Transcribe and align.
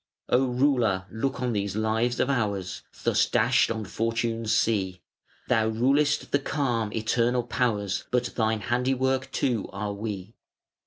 Oh 0.29 0.47
Ruler! 0.47 1.05
look 1.11 1.41
on 1.43 1.53
these 1.53 1.75
lives 1.75 2.19
of 2.19 2.27
ours, 2.27 2.81
Thus 3.03 3.27
dashed 3.27 3.69
on 3.69 3.85
Fortune's 3.85 4.51
sea. 4.51 4.99
Thou 5.47 5.67
rulest 5.67 6.31
the 6.31 6.39
calm 6.39 6.91
eternal 6.91 7.43
Powers, 7.43 8.05
But 8.09 8.33
thine 8.33 8.61
handiwork, 8.61 9.31
too, 9.31 9.69
are 9.71 9.93
we. 9.93 10.33